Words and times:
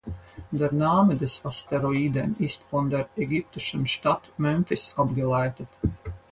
Der 0.51 0.71
Name 0.73 1.15
des 1.15 1.45
Asteroiden 1.45 2.35
ist 2.39 2.63
von 2.63 2.89
der 2.89 3.07
ägyptischen 3.15 3.85
Stadt 3.85 4.23
Memphis 4.39 4.95
abgeleitet. 4.97 5.67